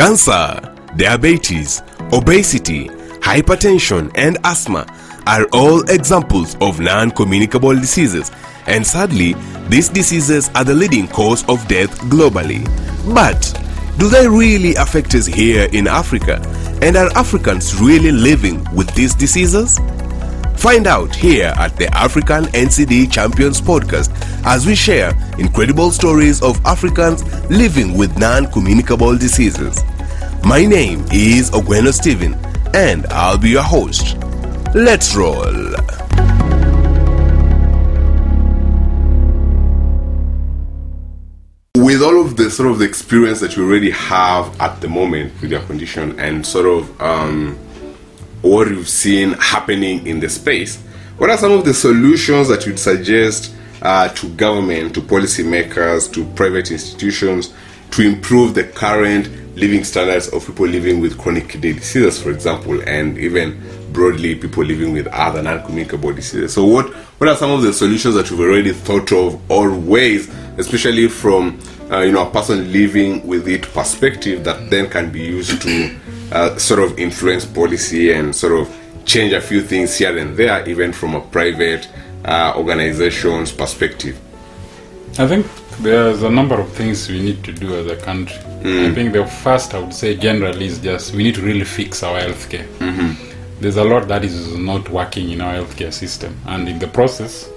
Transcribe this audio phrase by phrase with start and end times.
[0.00, 0.58] Cancer,
[0.96, 2.88] diabetes, obesity,
[3.20, 4.86] hypertension, and asthma
[5.26, 8.30] are all examples of non communicable diseases,
[8.66, 9.34] and sadly,
[9.68, 12.64] these diseases are the leading cause of death globally.
[13.14, 13.42] But
[13.98, 16.40] do they really affect us here in Africa?
[16.80, 19.78] And are Africans really living with these diseases?
[20.56, 24.10] Find out here at the African NCD Champions podcast
[24.46, 29.82] as we share incredible stories of Africans living with non communicable diseases.
[30.44, 32.34] My name is Ogweno Stephen,
[32.74, 34.16] and I'll be your host.
[34.74, 35.44] Let's roll.
[41.76, 45.40] With all of the sort of the experience that you already have at the moment
[45.40, 47.56] with your condition and sort of um,
[48.42, 50.78] what you've seen happening in the space,
[51.18, 56.24] what are some of the solutions that you'd suggest uh, to government, to policymakers, to
[56.34, 57.52] private institutions
[57.90, 59.28] to improve the current
[59.60, 63.60] living standards of people living with chronic kidney diseases, for example, and even
[63.92, 66.54] broadly people living with other non-communicable diseases.
[66.54, 70.28] So, what what are some of the solutions that you've already thought of, or ways,
[70.56, 75.20] especially from uh, you know a person living with it perspective, that then can be
[75.20, 75.96] used to
[76.32, 80.66] uh, sort of influence policy and sort of change a few things here and there,
[80.68, 81.88] even from a private
[82.24, 84.18] uh, organization's perspective?
[85.18, 85.46] I think
[85.82, 88.36] there's a number of things we need to do as a country.
[88.36, 88.94] I mm.
[88.94, 92.20] think the first, I would say, generally, is just we need to really fix our
[92.20, 92.66] healthcare.
[92.78, 93.60] Mm-hmm.
[93.60, 97.50] There's a lot that is not working in our healthcare system, and in the process,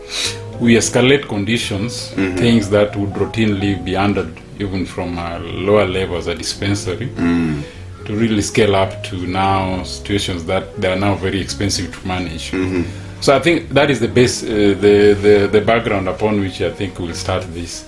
[0.60, 2.38] we escalate conditions, mm-hmm.
[2.38, 7.64] things that would routinely be handled even from a lower level as a dispensary, mm.
[8.06, 12.52] to really scale up to now situations that they are now very expensive to manage.
[12.52, 13.12] Mm-hmm.
[13.24, 14.48] So I think that is the base, uh,
[14.86, 17.86] the, the the background upon which I think we'll start this.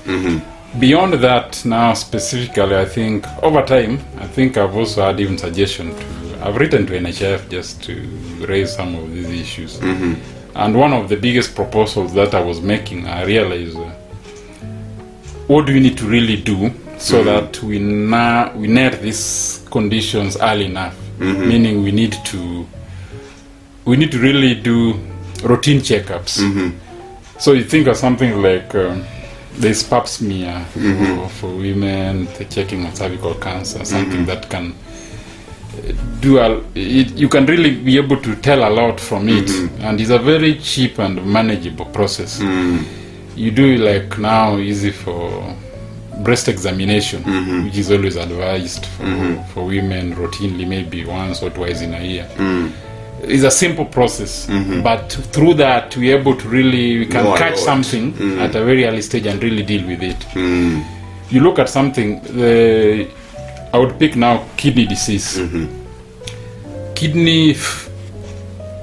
[0.79, 5.87] Beyond that, now specifically, I think over time, I think I've also had even suggestion
[5.99, 6.03] to.
[6.45, 7.93] I've written to NHF just to
[8.47, 9.79] raise some of these issues,
[10.55, 13.89] and one of the biggest proposals that I was making, I realized, uh,
[15.47, 20.37] what do we need to really do so that we na- we net these conditions
[20.41, 20.95] early enough?
[21.49, 22.65] Meaning, we need to
[23.85, 24.93] we need to really do
[25.43, 26.39] routine checkups.
[26.39, 27.39] Mm-hmm.
[27.39, 29.03] So you think of something like um,
[29.53, 31.21] there's pap smear mm-hmm.
[31.21, 34.25] for, for women, the checking on cervical cancer, something mm-hmm.
[34.25, 38.99] that can uh, do a, it, you can really be able to tell a lot
[38.99, 39.49] from it,
[39.81, 42.39] and it's a very cheap and manageable process.
[43.35, 45.55] You do it like now easy for
[46.23, 47.21] breast examination,
[47.65, 52.29] which is always advised for, for women routinely, maybe once or twice in a year
[52.35, 52.71] mm.
[53.21, 54.81] It's a simple process mm-hmm.
[54.81, 58.39] but through that we're able to really we can a catch something mm.
[58.39, 60.19] at a very early stage and really deal with it.
[60.33, 60.85] Mm.
[61.29, 63.09] You look at something the
[63.73, 65.37] i would pick now kidney disease.
[65.37, 66.93] Mm-hmm.
[66.93, 67.55] Kidney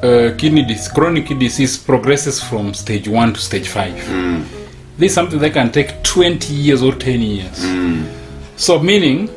[0.03, 4.44] uh, kidney dis- chronic kidney disease progresses from stage 1 to stage 5 mm.
[4.99, 7.59] this is something that can take 20 years or 10 years.
[8.56, 9.28] So meaning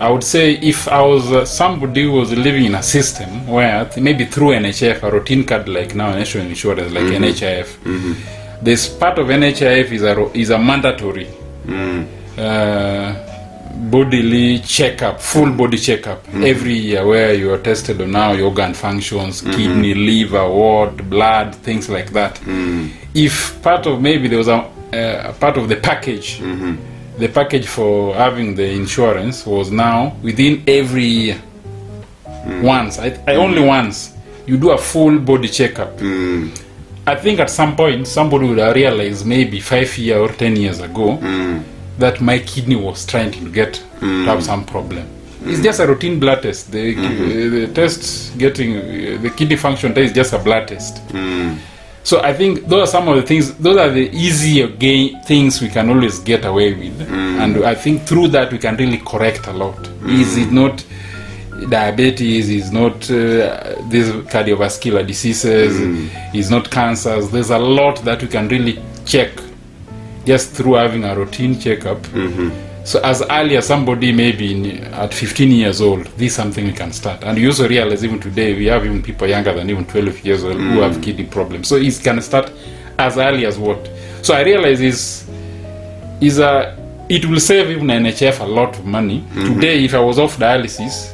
[0.00, 3.84] I would say if I was uh, somebody who was living in a system where
[3.84, 7.24] th- maybe through NHF, a routine card like now national insurance like mm-hmm.
[7.24, 8.64] NHIF, mm-hmm.
[8.64, 11.26] this part of NHIF is a ro- is a mandatory.
[11.66, 12.06] Mm.
[12.38, 13.24] Uh,
[13.90, 16.44] bodily checkup, full body checkup mm-hmm.
[16.44, 21.54] every year where you are tested on now your organ functions, kidney, liver, wart, blood,
[21.56, 22.36] things like that.
[22.36, 22.90] Mm.
[23.14, 26.40] If part of maybe there was a, uh, a part of the package
[27.18, 31.34] the package for having the insurance was now within every year.
[32.24, 32.62] Hmm.
[32.62, 33.40] Once, I, I hmm.
[33.40, 34.14] only once,
[34.46, 35.98] you do a full body checkup.
[35.98, 36.48] Hmm.
[37.06, 40.80] I think at some point somebody would have realized maybe five years or ten years
[40.80, 41.16] ago
[41.98, 45.06] that my kidney was trying to get to have some problem.
[45.44, 46.70] It's just a routine blood test.
[46.70, 51.00] The, uh, the test getting uh, the kidney function test is just a blood test.
[52.08, 53.52] So I think those are some of the things.
[53.58, 56.96] Those are the easier gain things we can always get away with,
[57.42, 59.78] and I think through that we can really correct a lot.
[60.06, 60.82] Is it not
[61.68, 62.48] diabetes?
[62.48, 65.72] Is not uh, these cardiovascular diseases?
[66.34, 67.28] Is not cancers?
[67.30, 69.30] There's a lot that we can really check
[70.24, 72.00] just through having a routine checkup.
[72.88, 76.72] So as early as somebody maybe in, at 15 years old, this is something we
[76.72, 77.22] can start.
[77.22, 80.42] And you also realize even today we have even people younger than even 12 years
[80.42, 81.02] old who have mm.
[81.02, 81.68] kidney problems.
[81.68, 82.50] So it can start
[82.98, 83.90] as early as what.
[84.22, 85.28] So I realize is
[86.22, 86.78] is a
[87.10, 89.20] it will save even NHF a lot of money.
[89.20, 89.54] Mm-hmm.
[89.54, 91.12] Today, if I was off dialysis,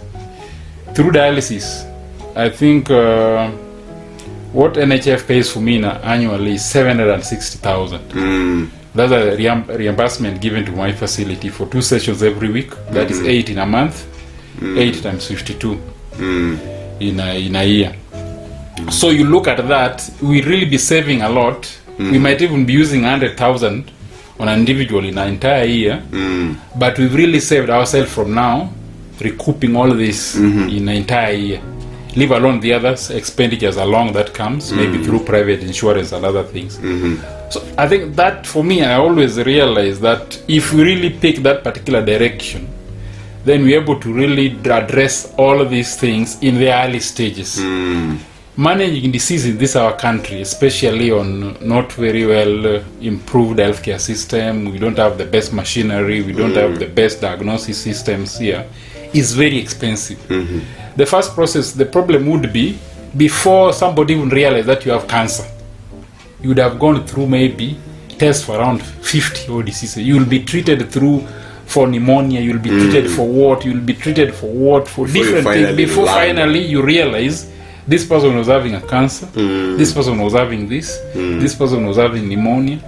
[0.95, 1.91] through dialysis,
[2.37, 3.51] I think uh,
[4.53, 7.99] what NHF pays for me na- annually is 760,000.
[8.11, 8.71] Mm.
[8.95, 12.71] That's a reim- reimbursement given to my facility for two sessions every week.
[12.91, 14.07] That is eight in a month.
[14.63, 15.79] 8 times 52
[17.01, 17.93] in, a, in a year.
[18.91, 21.67] So you look at that, we really be saving a lot.
[21.99, 23.91] We might even be using 100,000
[24.39, 26.03] on an individual in an entire year,
[26.79, 28.71] but we've really saved ourselves from now
[29.21, 30.37] recouping all this
[30.69, 31.61] in an entire year.
[32.17, 35.05] Leave alone the other expenditures along that comes, maybe mm.
[35.05, 36.79] through private insurance and other things.
[36.79, 37.51] Mm-hmm.
[37.51, 41.65] So I think that for me, I always realize that if we really pick that
[41.65, 42.69] particular direction,
[43.45, 47.59] then we're able to really address all of these things in the early stages.
[47.59, 48.19] Mm.
[48.57, 54.71] Managing disease in this our country, especially on not very well uh, improved healthcare system,
[54.71, 56.79] we don't have the best machinery, we don't have mm.
[56.79, 58.65] the best diagnosis systems here,
[59.13, 60.19] is very expensive.
[60.29, 60.61] Mm-hmm.
[60.97, 62.79] The first process, the problem would be
[63.17, 65.45] before somebody even realize that you have cancer
[66.45, 67.79] you would have gone through maybe
[68.19, 70.07] tests for around 50 or diseases.
[70.07, 71.27] You will be treated through
[71.65, 73.17] for pneumonia, you'll be treated mm.
[73.17, 75.77] for what, you'll be treated for what, for Before different things.
[75.77, 76.37] Before land.
[76.37, 77.51] finally you realize
[77.89, 79.79] this person was having a cancer, mm.
[79.79, 81.41] this person was having this, mm.
[81.41, 82.79] this person was having pneumonia.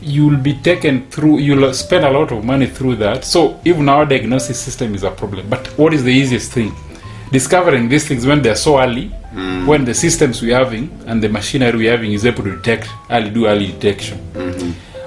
[0.00, 3.24] You'll be taken through, you'll spend a lot of money through that.
[3.24, 5.50] So even our diagnosis system is a problem.
[5.50, 6.72] But what is the easiest thing?
[7.34, 9.08] Discovering these things when they're so early,
[9.66, 13.28] when the systems we're having and the machinery we're having is able to detect early,
[13.30, 14.16] do early detection.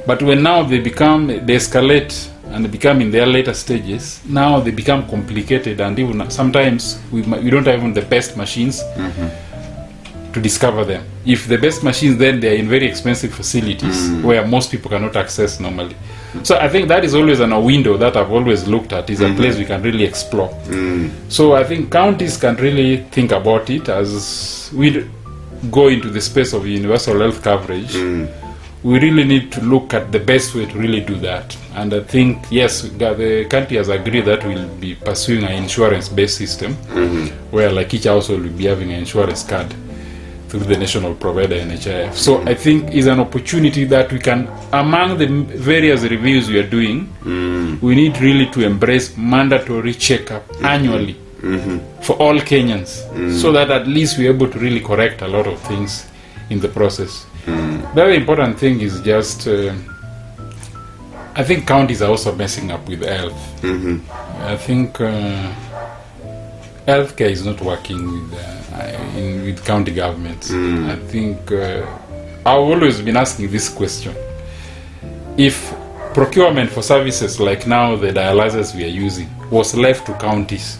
[0.05, 2.13] But when now they become, they escalate
[2.51, 7.21] and they become in their later stages, now they become complicated and even sometimes we,
[7.21, 8.83] we don't have even the best machines
[10.33, 11.03] to discover them.
[11.25, 14.23] If the best machines, then they are in very expensive facilities mm.
[14.23, 15.95] where most people cannot access normally.
[16.43, 19.21] So I think that is always an, a window that I've always looked at, is
[19.21, 19.37] a mm-hmm.
[19.37, 20.49] place we can really explore.
[20.65, 21.11] Mm.
[21.29, 25.09] So I think counties can really think about it as we
[25.71, 27.93] go into the space of universal health coverage.
[27.93, 28.29] Mm.
[28.83, 31.57] We really need to look at the best way to really do that.
[31.73, 36.37] And I think, yes, the country has agreed that we'll be pursuing an insurance based
[36.37, 37.27] system mm-hmm.
[37.51, 39.73] where, like, each household will be having an insurance card
[40.49, 42.13] through the national provider NHIF.
[42.13, 45.27] So I think is an opportunity that we can, among the
[45.57, 47.09] various reviews we are doing,
[47.81, 51.15] we need really to embrace mandatory checkup annually
[52.01, 52.91] for all Kenyans,
[53.41, 56.05] so that at least we're able to really correct a lot of things
[56.49, 57.25] in the process.
[57.45, 59.73] The other important thing is just, uh,
[61.35, 63.63] I think counties are also messing up with health.
[64.53, 64.99] I think.
[65.01, 65.53] Uh,
[66.87, 68.56] healthcare is not working with uh,
[69.15, 70.51] in, with county governments.
[70.51, 70.89] Mm.
[70.89, 71.85] I think uh,
[72.45, 74.15] I've always been asking this question:
[75.37, 75.73] If
[76.13, 80.79] procurement for services like now the dialysis we are using was left to counties,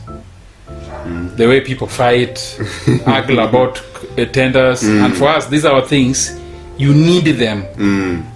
[0.68, 1.36] mm.
[1.36, 2.60] the way people fight,
[3.06, 3.80] argue about
[4.18, 5.06] uh, tenders, mm.
[5.06, 6.40] and for us these are things
[6.78, 7.66] you need them.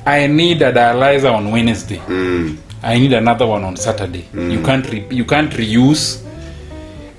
[0.05, 2.01] I need a dialyzer on Wednesday.
[2.83, 4.25] I need another one on Saturday.
[4.33, 6.25] You can't re- you can't reuse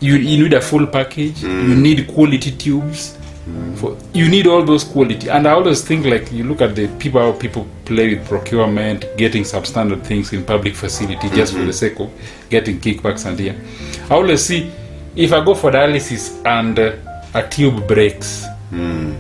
[0.03, 1.43] you, you need a full package.
[1.43, 1.81] You mm.
[1.81, 3.17] need quality tubes
[3.47, 3.79] mm.
[3.79, 5.29] for, you need all those quality.
[5.31, 9.07] And i always think like you look at the people how people play with procurement
[9.17, 11.69] getting substandard things in public facility just for mm-hmm.
[11.69, 12.11] the sake of
[12.51, 13.57] getting kickbacks and here.
[14.11, 14.71] I always see
[15.15, 16.97] if i go for dialysis and uh,
[17.35, 19.15] a tube breaks mm.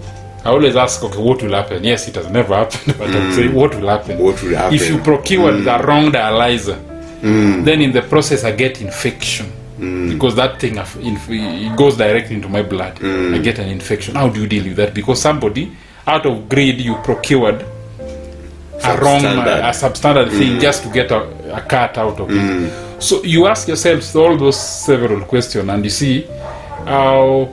[0.44, 1.84] I always ask, okay, what will happen?
[1.84, 4.18] Yes, it has never happened, but I'm saying, what will happen?
[4.18, 4.74] What will happen?
[4.74, 6.76] If you procure the wrong dialyzer,
[7.64, 9.52] then in the process I get infection
[10.08, 12.98] because that thing inf- it goes directly into my blood.
[13.34, 14.14] I get an infection.
[14.14, 14.94] How do you deal with that?
[14.94, 15.70] Because somebody
[16.06, 17.64] out of greed you procured
[18.84, 21.20] a wrong, uh, a substandard thing just to get a,
[21.56, 23.02] a cut out of it.
[23.02, 26.22] So you ask yourself all those several questions, and you see
[26.86, 27.52] how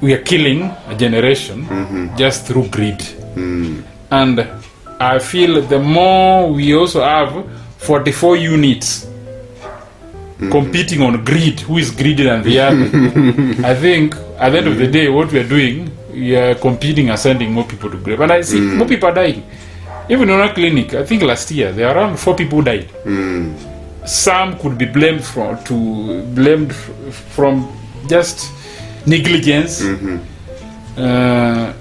[0.00, 1.66] we are killing a generation
[2.16, 3.02] just through greed.
[4.10, 4.46] And
[5.00, 7.44] I feel the more we also have
[7.78, 9.06] 44 units
[10.50, 12.86] competing on greed, who is greedier than the other,
[13.64, 17.08] I think at the end of the day, what we are doing, we are competing
[17.10, 18.20] and sending more people to grave.
[18.20, 19.42] And I see more people are dying.
[20.08, 22.88] Even on our clinic, I think last year there are around four people who died.
[24.06, 26.72] Some could be blamed from to blamed
[27.34, 27.66] from
[28.08, 28.52] just
[29.06, 29.82] negligence,
[30.96, 31.72] uh,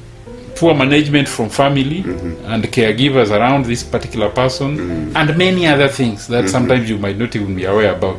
[0.56, 2.46] poor management from family mm-hmm.
[2.46, 5.18] and caregivers around this particular person, mm-hmm.
[5.18, 6.48] and many other things that mm-hmm.
[6.48, 8.18] sometimes you might not even be aware about.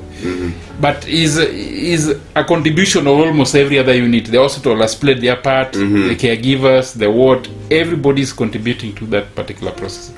[0.81, 4.27] But is is a contribution of almost every other unit.
[4.27, 5.73] The hospital has played their part.
[5.73, 10.13] The caregivers, the ward, everybody is contributing to that particular process.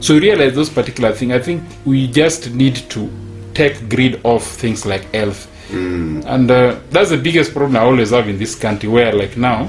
[0.00, 1.32] So you realize those particular things.
[1.32, 3.10] I think we just need to
[3.54, 5.46] take greed off things like health.
[5.70, 6.24] Mm.
[6.26, 9.68] And uh, that's the biggest problem I always have in this country, where like now,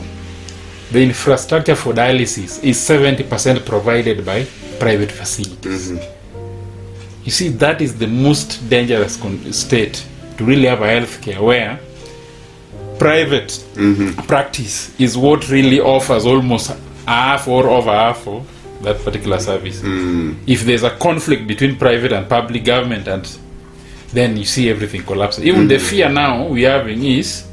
[0.92, 4.46] the infrastructure for dialysis is 70% provided by
[4.80, 5.92] private facilities.
[5.92, 7.24] Mm-hmm.
[7.24, 10.06] You see, that is the most dangerous con- state
[10.38, 11.80] to really have a healthcare where
[13.00, 14.20] private mm-hmm.
[14.28, 16.72] practice is what really offers almost
[17.08, 18.48] half or over half of
[18.84, 19.82] that particular service.
[19.82, 20.44] Mm-hmm.
[20.48, 23.28] If there's a conflict between private and public government, and
[24.14, 25.40] then you see everything collapse.
[25.40, 27.46] Even the fear now we're having is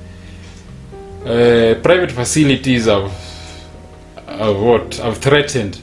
[1.25, 3.11] uh, private facilities have,
[4.26, 5.79] have what have threatened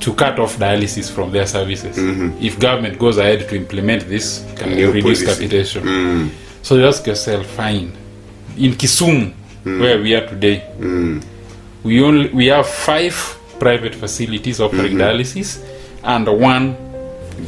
[0.00, 1.96] to cut off dialysis from their services.
[2.40, 5.26] If government goes ahead to implement this, can New reduce policy.
[5.46, 6.30] capitation.
[6.62, 7.92] So you ask yourself, fine.
[8.56, 9.32] In Kisumu,
[9.64, 10.62] where we are today,
[11.84, 13.14] we only we have five
[13.58, 15.60] private facilities offering dialysis
[16.04, 16.76] and one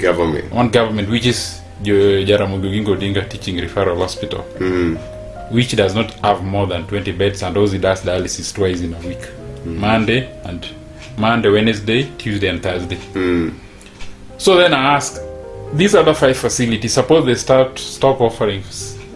[0.01, 0.51] Government.
[0.53, 4.45] one government which is Jaramogi Oginga Odinga Teaching Referral Hospital,
[5.51, 8.99] which does not have more than 20 beds and also does dialysis twice in a
[9.01, 9.77] week, mm.
[9.77, 10.69] Monday and
[11.19, 12.97] Monday, Wednesday, Tuesday, and Thursday.
[13.13, 13.55] Mm.
[14.39, 15.21] So then I ask,
[15.73, 18.63] these other five facilities, suppose they start stop offering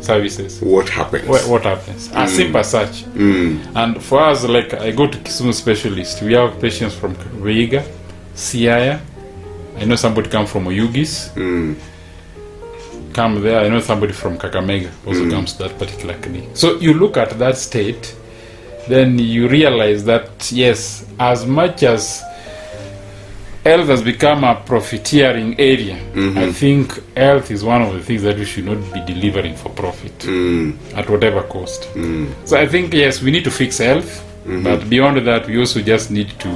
[0.00, 0.60] services.
[0.60, 1.28] What happens?
[1.28, 2.10] What, what happens?
[2.12, 2.36] As mm.
[2.36, 3.04] simple as such.
[3.76, 7.82] And for us, like I go to Kisumu specialist, we have patients from Vihiga,
[8.34, 9.00] Siaya.
[9.76, 11.36] I know somebody come from Oyugis.
[13.12, 13.60] Come there.
[13.60, 15.30] I know somebody from Kakamega also mm.
[15.30, 16.56] comes to that particular clinic.
[16.56, 18.14] So you look at that state,
[18.88, 22.22] then you realize that yes, as much as
[23.64, 26.50] health has become a profiteering area, I mm-hmm.
[26.52, 30.16] think health is one of the things that we should not be delivering for profit
[30.20, 30.76] mm.
[30.96, 31.82] at whatever cost.
[31.94, 32.32] Mm.
[32.46, 34.62] So I think yes, we need to fix health, mm-hmm.
[34.62, 36.48] but beyond that, we also just need to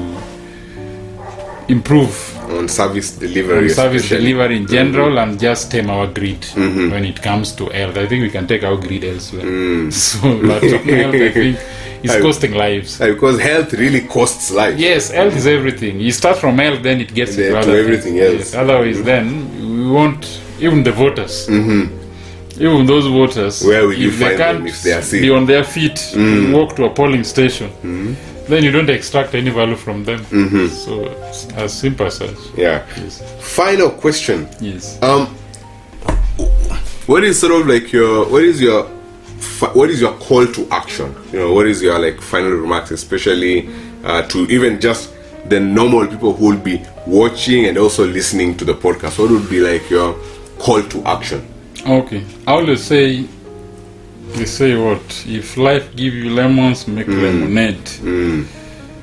[1.68, 3.68] improve on service delivery.
[3.68, 4.32] on service especially.
[4.32, 5.30] delivery in general mm-hmm.
[5.30, 6.90] and just tame our greed mm-hmm.
[6.90, 7.96] when it comes to health.
[7.96, 9.44] I think we can take our greed elsewhere.
[9.44, 9.92] Mm.
[10.02, 11.58] So, but on health, I think
[12.02, 12.98] is costing lives.
[12.98, 14.78] Because health really costs life.
[14.78, 16.00] Yes, health is everything.
[16.00, 18.26] You start from health, then it gets Then to everything things.
[18.26, 18.52] else.
[18.52, 19.04] Yes, Otherwise, mm-hmm.
[19.04, 21.48] then we won't, even the voters.
[22.60, 25.22] Even those voters, Where will you find them if they are sick?
[25.22, 26.52] be on their feet mm.
[26.52, 27.70] walk to a polling station,
[28.52, 30.22] then you don't extract any value from them.
[30.68, 31.08] So
[31.56, 32.36] as simple as that.
[32.56, 32.86] Yeah.
[32.98, 33.22] Yes.
[33.40, 34.46] Final question.
[34.60, 35.02] Yes.
[35.02, 35.26] Um,
[37.06, 38.84] what is sort of like your what is your
[39.74, 41.14] what is your call to action?
[41.32, 43.70] You know, what is your like final remarks, especially
[44.04, 45.14] uh, to even just
[45.48, 49.18] the normal people who will be watching and also listening to the podcast?
[49.18, 50.14] What would be like your
[50.58, 51.46] call to action?
[51.86, 52.22] Okay.
[52.46, 53.26] I always say,
[54.34, 55.24] they say what?
[55.26, 57.22] If life give you lemons, make mm.
[57.22, 57.84] lemonade.
[58.00, 58.46] Mm.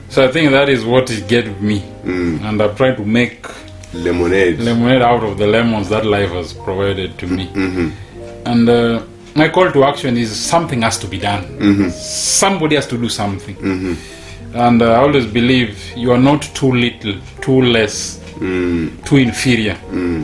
[0.09, 1.81] So I think that is what it gave me.
[2.03, 2.41] Mm.
[2.41, 3.45] And I'm trying to make
[3.93, 4.59] Lemonade.
[4.59, 7.48] lemonade out of the lemons that life has provided to me.
[7.48, 8.48] Mm-hmm.
[8.48, 9.03] And uh,
[9.36, 11.43] my call to action is something has to be done.
[11.45, 11.89] Mm-hmm.
[11.89, 13.55] Somebody has to do something.
[13.55, 14.55] Mm-hmm.
[14.55, 19.75] And uh, I always believe you are not too little, too less, too inferior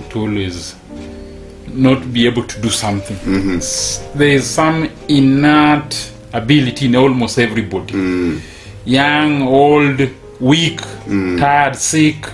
[0.09, 0.75] to always
[1.75, 3.17] not be able to do something.
[3.57, 7.93] S- There is some innate ability in almost everybody.
[7.93, 8.41] Mm.
[8.85, 9.99] Young, old,
[10.39, 11.39] weak, mm.
[11.39, 12.27] tired, sick.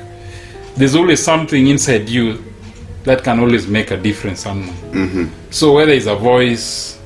[0.75, 2.43] There's always something inside you
[3.03, 4.75] that can always make a difference somewhere.
[4.91, 5.25] Mm-hmm.
[5.49, 6.97] So whether it's a voice,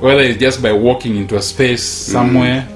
[0.00, 2.12] whether it's just by walking into a space mm.
[2.12, 2.68] somewhere,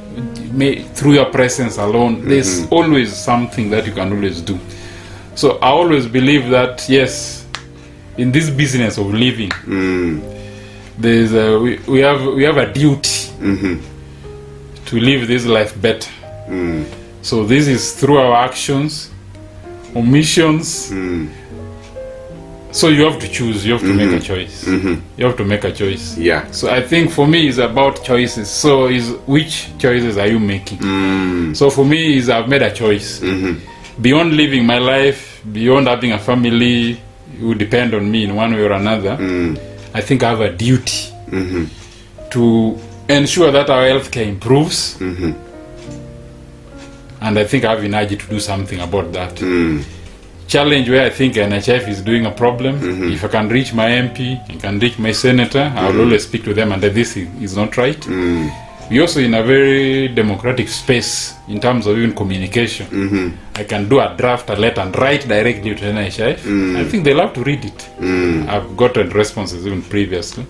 [0.53, 2.75] may, through your presence alone, there's mm-hmm.
[2.75, 4.59] always something that you can always do.
[5.35, 7.46] So I always believe that yes,
[8.19, 10.21] in this business of living, mm.
[10.99, 14.85] there's a, we, we have we have a duty mm-hmm.
[14.87, 16.11] to live this life better.
[16.49, 16.87] Mm.
[17.23, 19.11] So this is through our actions,
[19.95, 20.91] omissions.
[20.91, 21.31] Mm.
[22.73, 23.65] So you have to choose.
[23.65, 24.21] You have to make a mm-hmm.
[24.21, 24.65] choice.
[24.65, 25.19] Mm-hmm.
[25.19, 26.17] You have to make a choice.
[26.19, 26.51] Yeah.
[26.51, 28.51] So I think for me it's about choices.
[28.51, 31.55] So is which choices are you making?
[31.55, 33.21] So for me is I've made a choice.
[33.99, 37.01] Beyond living my life, beyond having a family
[37.38, 39.16] who depend on me in one way or another,
[39.95, 41.12] I think I have a duty
[42.31, 42.78] to
[43.09, 44.97] ensure that our healthcare improves.
[47.21, 49.40] And I think I have energy to do something about that
[50.49, 52.76] challenge where I think NHF is doing a problem.
[53.12, 55.78] If I can reach my MP, I can reach my senator, mm-hmm.
[55.78, 58.00] i'll always speak to them and that this is is not right.
[58.88, 62.87] We're also in a very democratic space in terms of even communication.
[63.55, 66.38] I can do a draft, a letter, and write directly to NHF.
[66.76, 67.88] I think they love to read it.
[68.49, 70.45] I've gotten responses even previously.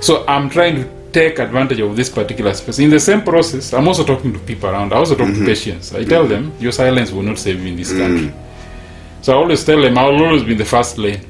[0.00, 2.78] So I'm trying to take advantage of this particular space.
[2.80, 4.92] In the same process, I'm also talking to people around.
[4.92, 5.94] I also talk to patients.
[5.94, 8.32] I tell them, your silence will not save you in this country.
[9.20, 11.20] So I always tell them, I'll always be in the first lane.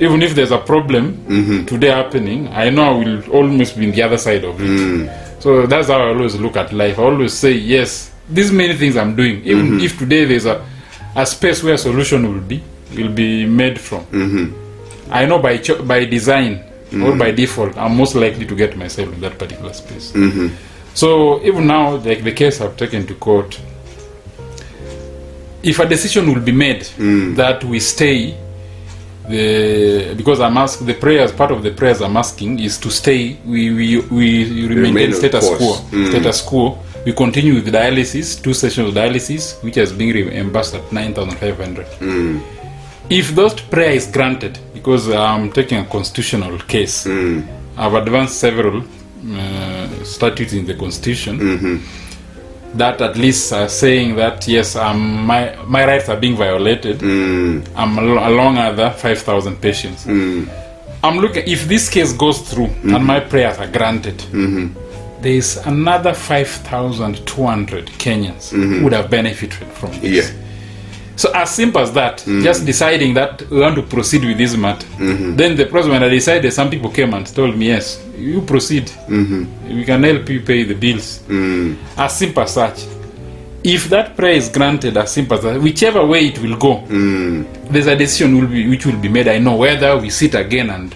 [0.00, 1.64] Even if there's a problem mm-hmm.
[1.66, 4.66] today happening, I know I will almost be in the other side of it.
[4.66, 5.40] Mm.
[5.40, 6.98] So that's how I always look at life.
[6.98, 9.44] I always say, yes, these many things I'm doing.
[9.44, 9.80] Even mm-hmm.
[9.80, 10.66] if today there's a,
[11.14, 12.62] a space where a solution will be,
[12.96, 14.04] will be made from.
[14.06, 15.12] Mm-hmm.
[15.12, 16.64] I know by cho- by design
[17.02, 20.12] or by default, I'm most likely to get myself in that particular space.
[20.94, 23.60] So even now, like the case I've taken to court,
[25.62, 27.34] if a decision will be made mm.
[27.36, 28.38] that we stay,
[29.28, 33.38] the because I'm asked the prayers part of the prayers I'm asking is to stay.
[33.46, 35.74] We we we remain, Remain status quo.
[35.90, 36.08] Mm.
[36.08, 36.78] Status quo.
[37.04, 41.36] We continue with dialysis, two sessions of dialysis, which has been reimbursed at nine thousand
[41.36, 41.86] five hundred.
[42.00, 42.40] Mm.
[43.10, 47.46] If that prayer is granted, because I'm taking a constitutional case, mm.
[47.76, 48.82] I've advanced several
[49.32, 52.03] uh, statutes in the constitution mm-hmm.
[52.74, 56.98] That at least are saying that yes, um, my my rights are being violated.
[57.00, 57.66] Mm.
[57.76, 60.06] I'm al- along other five thousand patients.
[60.06, 60.48] Mm.
[61.02, 63.06] I'm looking if this case goes through and mm-hmm.
[63.06, 64.16] my prayers are granted.
[64.32, 64.80] Mm-hmm.
[65.20, 70.30] There is another 5,200 Kenyans who would have benefited from this.
[70.30, 70.43] Yeah.
[71.16, 72.42] So as simple as that, mm.
[72.42, 74.86] just deciding that we want to proceed with this matter.
[74.86, 75.36] Mm-hmm.
[75.36, 78.86] Then the president, when I decided, some people came and told me, yes, you proceed.
[78.86, 79.76] Mm-hmm.
[79.76, 81.20] We can help you pay the bills.
[81.28, 81.76] Mm.
[81.96, 82.84] As simple as such.
[83.62, 87.46] If that prayer is granted as simple as that, whichever way it will go, mm.
[87.70, 89.28] there's a decision will be, which will be made.
[89.28, 90.94] I know whether we sit again and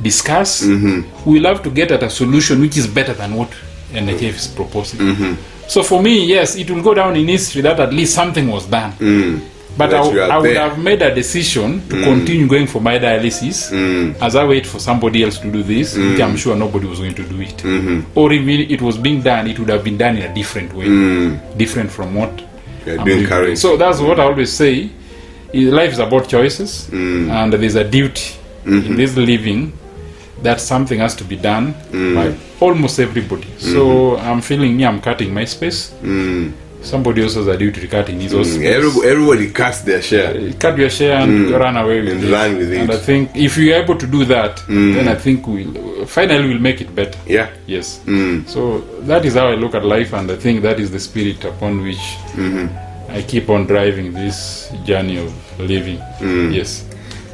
[0.00, 0.62] discuss.
[0.62, 1.28] Mm-hmm.
[1.30, 3.50] We'll have to get at a solution which is better than what
[3.92, 5.36] NHF is proposing.
[5.72, 8.66] So for me, yes, it will go down in history that at least something was
[8.66, 8.92] done.
[8.92, 9.40] Mm.
[9.78, 10.68] But That I, I would there.
[10.68, 12.04] have made a decision to mm.
[12.04, 14.14] continue going for my dialysis mm.
[14.20, 16.12] as I wait for somebody else to do this, mm.
[16.12, 17.56] which I'm sure nobody was going to do it.
[17.56, 18.18] Mm-hmm.
[18.18, 20.84] Or if it was being done, it would have been done in a different way,
[20.84, 21.56] mm.
[21.56, 22.42] different from what
[22.84, 23.56] You're I'm doing currently.
[23.56, 24.90] So that's what I always say.
[25.54, 27.30] Life is about choices, mm.
[27.30, 28.36] and there's a duty
[28.66, 28.92] mm-hmm.
[28.92, 29.72] in this living
[30.42, 32.14] that something has to be done mm.
[32.14, 33.44] by almost everybody.
[33.44, 33.72] mm-hmm.
[33.72, 35.92] So I'm feeling me, I'm cutting my space.
[36.02, 36.52] mm.
[36.82, 38.74] Somebody else has a duty to cut in his own space.
[38.76, 40.34] Everybody, everybody cuts their share.
[40.34, 41.58] uh, Cut your share and mm.
[41.58, 42.32] run away with And it.
[42.32, 42.90] run with it And.
[42.90, 44.94] I think if you're able to do that, mm.
[44.94, 47.16] then I think we'll finally we'll make it better.
[47.24, 47.50] Yeah.
[47.68, 48.00] Yes.
[48.04, 48.48] mm.
[48.48, 51.44] So that is how I look at life, and I think that is the spirit
[51.44, 52.02] upon which
[52.34, 52.66] mm-hmm.
[53.12, 55.98] I keep on driving this journey of living.
[56.18, 56.52] mm.
[56.52, 56.84] Yes.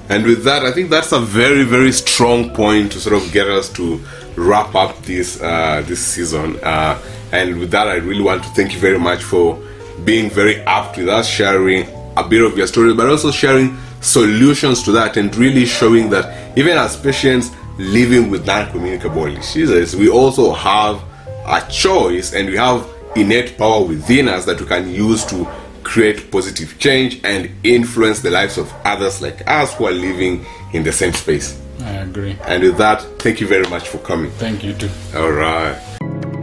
[0.09, 3.47] And with that, I think that's a very, very strong point to sort of get
[3.47, 4.01] us to
[4.37, 6.59] wrap up this uh, this season.
[6.63, 6.99] Uh,
[7.33, 9.63] and with that, I really want to thank you very much for
[10.05, 14.83] being very apt with us, sharing a bit of your story, but also sharing solutions
[14.85, 20.53] to that, and really showing that even as patients living with non-communicable diseases, we also
[20.53, 21.03] have
[21.47, 25.47] a choice, and we have innate power within us that we can use to
[25.89, 30.83] create positive change and influence the lives of others like us who are living in
[30.83, 31.59] the same space.
[31.81, 32.37] I agree.
[32.45, 34.31] And with that, thank you very much for coming.
[34.33, 34.91] Thank you too.
[35.17, 35.81] All right.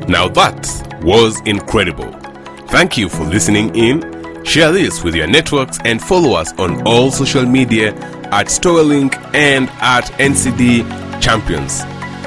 [0.07, 2.11] Now that was incredible.
[2.69, 4.43] Thank you for listening in.
[4.43, 7.93] Share this with your networks and follow us on all social media
[8.31, 11.83] at Stowelink and at NCD Champions.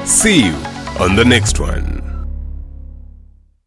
[0.09, 0.53] See you
[0.99, 1.98] on the next one.